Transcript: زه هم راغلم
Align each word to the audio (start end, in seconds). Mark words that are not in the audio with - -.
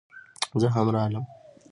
زه 0.61 0.67
هم 0.75 0.87
راغلم 0.95 1.25